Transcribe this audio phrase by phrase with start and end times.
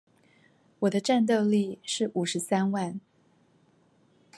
[0.79, 2.99] 我的戰鬥力是五十三萬